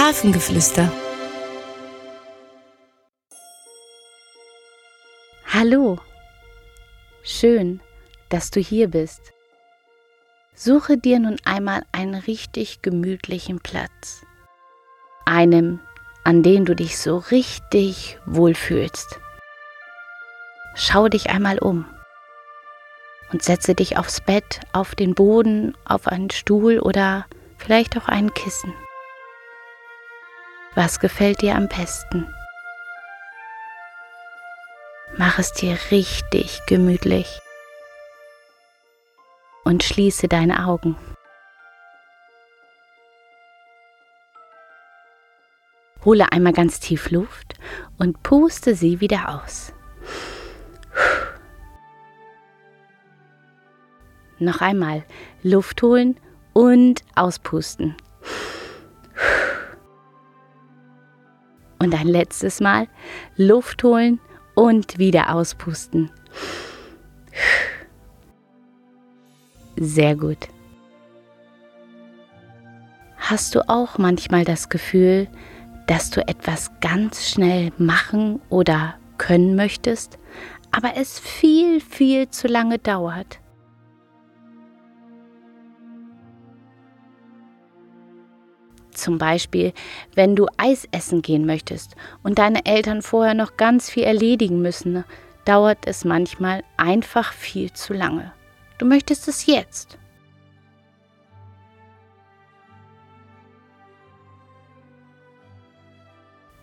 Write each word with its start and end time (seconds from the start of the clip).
Hafengeflüster. 0.00 0.90
Hallo, 5.46 5.98
schön, 7.22 7.82
dass 8.30 8.50
du 8.50 8.60
hier 8.60 8.88
bist. 8.88 9.20
Suche 10.54 10.96
dir 10.96 11.18
nun 11.18 11.36
einmal 11.44 11.82
einen 11.92 12.14
richtig 12.14 12.80
gemütlichen 12.80 13.60
Platz. 13.60 14.24
Einem, 15.26 15.80
an 16.24 16.42
dem 16.42 16.64
du 16.64 16.74
dich 16.74 16.96
so 16.96 17.18
richtig 17.18 18.16
wohlfühlst. 18.24 19.20
Schau 20.76 21.08
dich 21.08 21.28
einmal 21.28 21.58
um 21.58 21.84
und 23.32 23.42
setze 23.42 23.74
dich 23.74 23.98
aufs 23.98 24.22
Bett, 24.22 24.60
auf 24.72 24.94
den 24.94 25.14
Boden, 25.14 25.76
auf 25.84 26.06
einen 26.06 26.30
Stuhl 26.30 26.78
oder 26.80 27.26
vielleicht 27.58 27.98
auch 27.98 28.08
ein 28.08 28.32
Kissen. 28.32 28.72
Was 30.76 31.00
gefällt 31.00 31.42
dir 31.42 31.56
am 31.56 31.66
besten? 31.66 32.32
Mach 35.16 35.40
es 35.40 35.52
dir 35.52 35.76
richtig 35.90 36.62
gemütlich 36.66 37.40
und 39.64 39.82
schließe 39.82 40.28
deine 40.28 40.66
Augen. 40.66 40.96
Hole 46.04 46.30
einmal 46.30 46.52
ganz 46.52 46.78
tief 46.78 47.10
Luft 47.10 47.54
und 47.98 48.22
puste 48.22 48.76
sie 48.76 49.00
wieder 49.00 49.42
aus. 49.42 49.72
Noch 54.38 54.60
einmal 54.60 55.04
Luft 55.42 55.82
holen 55.82 56.18
und 56.52 57.04
auspusten. 57.16 57.96
Und 61.80 61.94
ein 61.94 62.06
letztes 62.06 62.60
Mal 62.60 62.86
Luft 63.36 63.82
holen 63.82 64.20
und 64.54 64.98
wieder 64.98 65.34
auspusten. 65.34 66.10
Sehr 69.76 70.14
gut. 70.14 70.48
Hast 73.16 73.54
du 73.54 73.68
auch 73.68 73.96
manchmal 73.96 74.44
das 74.44 74.68
Gefühl, 74.68 75.26
dass 75.86 76.10
du 76.10 76.20
etwas 76.28 76.70
ganz 76.80 77.28
schnell 77.28 77.72
machen 77.78 78.40
oder 78.48 78.94
können 79.18 79.56
möchtest, 79.56 80.18
aber 80.70 80.92
es 80.96 81.18
viel, 81.18 81.80
viel 81.80 82.28
zu 82.28 82.46
lange 82.46 82.78
dauert? 82.78 83.39
Zum 88.92 89.18
Beispiel, 89.18 89.72
wenn 90.14 90.36
du 90.36 90.46
Eis 90.56 90.86
essen 90.92 91.22
gehen 91.22 91.46
möchtest 91.46 91.96
und 92.22 92.38
deine 92.38 92.66
Eltern 92.66 93.02
vorher 93.02 93.34
noch 93.34 93.56
ganz 93.56 93.88
viel 93.88 94.04
erledigen 94.04 94.62
müssen, 94.62 95.04
dauert 95.44 95.78
es 95.86 96.04
manchmal 96.04 96.62
einfach 96.76 97.32
viel 97.32 97.72
zu 97.72 97.92
lange. 97.92 98.32
Du 98.78 98.86
möchtest 98.86 99.28
es 99.28 99.46
jetzt. 99.46 99.98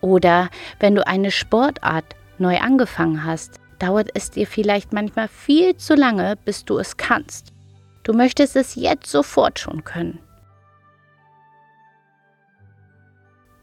Oder 0.00 0.48
wenn 0.78 0.94
du 0.94 1.06
eine 1.06 1.30
Sportart 1.30 2.16
neu 2.38 2.58
angefangen 2.58 3.24
hast, 3.24 3.60
dauert 3.78 4.10
es 4.14 4.30
dir 4.30 4.46
vielleicht 4.46 4.92
manchmal 4.92 5.28
viel 5.28 5.76
zu 5.76 5.94
lange, 5.94 6.36
bis 6.44 6.64
du 6.64 6.78
es 6.78 6.96
kannst. 6.96 7.52
Du 8.04 8.12
möchtest 8.12 8.56
es 8.56 8.74
jetzt 8.74 9.10
sofort 9.10 9.58
schon 9.58 9.84
können. 9.84 10.18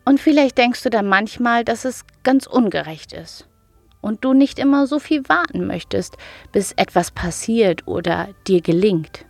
Und 0.05 0.19
vielleicht 0.19 0.57
denkst 0.57 0.83
du 0.83 0.89
dann 0.89 1.07
manchmal, 1.07 1.65
dass 1.65 1.83
es 1.83 2.05
ganz 2.23 2.45
ungerecht 2.45 3.11
ist 3.11 3.49
und 4.01 4.23
du 4.23 4.33
nicht 4.33 4.59
immer 4.59 4.85
so 4.85 4.99
viel 4.99 5.27
warten 5.27 5.65
möchtest, 5.65 6.15
bis 6.51 6.73
etwas 6.73 7.09
passiert 7.09 7.87
oder 7.87 8.29
dir 8.47 8.61
gelingt. 8.61 9.25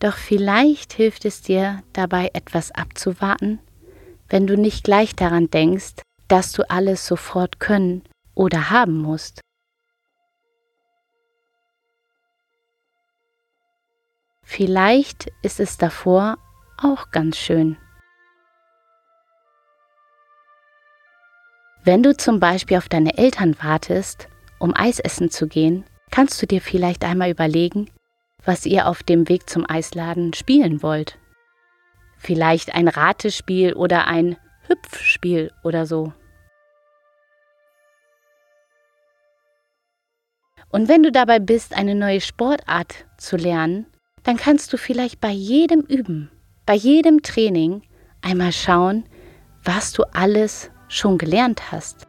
Doch 0.00 0.16
vielleicht 0.16 0.92
hilft 0.92 1.24
es 1.24 1.40
dir 1.40 1.82
dabei 1.92 2.30
etwas 2.34 2.72
abzuwarten, 2.72 3.60
wenn 4.28 4.48
du 4.48 4.56
nicht 4.56 4.84
gleich 4.84 5.14
daran 5.14 5.50
denkst, 5.50 6.02
dass 6.26 6.50
du 6.52 6.68
alles 6.68 7.06
sofort 7.06 7.60
können 7.60 8.02
oder 8.34 8.70
haben 8.70 8.98
musst. 8.98 9.40
Vielleicht 14.56 15.32
ist 15.42 15.58
es 15.58 15.78
davor 15.78 16.38
auch 16.76 17.10
ganz 17.10 17.36
schön. 17.36 17.76
Wenn 21.82 22.04
du 22.04 22.16
zum 22.16 22.38
Beispiel 22.38 22.76
auf 22.76 22.88
deine 22.88 23.18
Eltern 23.18 23.56
wartest, 23.60 24.28
um 24.60 24.72
Eis 24.72 25.00
essen 25.00 25.28
zu 25.28 25.48
gehen, 25.48 25.84
kannst 26.12 26.40
du 26.40 26.46
dir 26.46 26.60
vielleicht 26.60 27.02
einmal 27.02 27.32
überlegen, 27.32 27.90
was 28.44 28.64
ihr 28.64 28.86
auf 28.86 29.02
dem 29.02 29.28
Weg 29.28 29.50
zum 29.50 29.68
Eisladen 29.68 30.34
spielen 30.34 30.84
wollt. 30.84 31.18
Vielleicht 32.16 32.76
ein 32.76 32.86
Ratespiel 32.86 33.72
oder 33.72 34.06
ein 34.06 34.36
Hüpfspiel 34.68 35.50
oder 35.64 35.84
so. 35.84 36.12
Und 40.68 40.88
wenn 40.88 41.02
du 41.02 41.10
dabei 41.10 41.40
bist, 41.40 41.74
eine 41.74 41.96
neue 41.96 42.20
Sportart 42.20 43.04
zu 43.18 43.36
lernen, 43.36 43.86
dann 44.24 44.36
kannst 44.36 44.72
du 44.72 44.78
vielleicht 44.78 45.20
bei 45.20 45.30
jedem 45.30 45.80
Üben, 45.80 46.30
bei 46.66 46.74
jedem 46.74 47.22
Training 47.22 47.82
einmal 48.22 48.52
schauen, 48.52 49.04
was 49.62 49.92
du 49.92 50.02
alles 50.12 50.70
schon 50.88 51.18
gelernt 51.18 51.70
hast. 51.70 52.06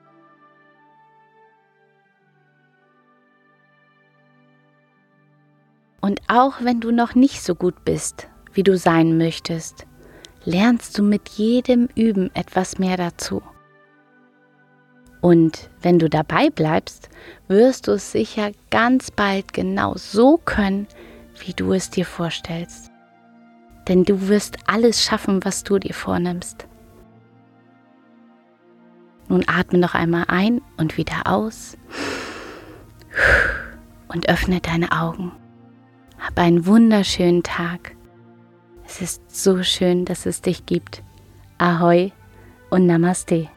Und 6.01 6.21
auch 6.27 6.61
wenn 6.61 6.81
du 6.81 6.91
noch 6.91 7.15
nicht 7.15 7.41
so 7.41 7.55
gut 7.55 7.83
bist, 7.83 8.27
wie 8.53 8.63
du 8.63 8.77
sein 8.77 9.17
möchtest, 9.17 9.85
lernst 10.43 10.97
du 10.97 11.03
mit 11.03 11.29
jedem 11.29 11.89
Üben 11.95 12.33
etwas 12.35 12.77
mehr 12.77 12.95
dazu. 12.95 13.41
Und 15.19 15.71
wenn 15.81 15.97
du 15.97 16.07
dabei 16.07 16.51
bleibst, 16.51 17.09
wirst 17.47 17.87
du 17.87 17.93
es 17.93 18.11
sicher 18.11 18.51
ganz 18.69 19.09
bald 19.09 19.53
genau 19.53 19.95
so 19.95 20.37
können, 20.37 20.85
wie 21.39 21.53
du 21.53 21.73
es 21.73 21.89
dir 21.89 22.05
vorstellst. 22.05 22.91
Denn 23.87 24.03
du 24.03 24.27
wirst 24.27 24.57
alles 24.67 25.03
schaffen, 25.03 25.43
was 25.45 25.63
du 25.63 25.77
dir 25.77 25.93
vornimmst. 25.93 26.67
Nun 29.27 29.43
atme 29.47 29.79
noch 29.79 29.95
einmal 29.95 30.25
ein 30.27 30.61
und 30.77 30.97
wieder 30.97 31.23
aus 31.25 31.77
und 34.07 34.29
öffne 34.29 34.61
deine 34.61 34.91
Augen. 34.91 35.31
Hab 36.19 36.37
einen 36.39 36.65
wunderschönen 36.65 37.43
Tag. 37.43 37.95
Es 38.85 39.01
ist 39.01 39.35
so 39.35 39.63
schön, 39.63 40.05
dass 40.05 40.25
es 40.25 40.41
dich 40.41 40.65
gibt. 40.65 41.03
Ahoi 41.57 42.11
und 42.69 42.85
Namaste. 42.85 43.49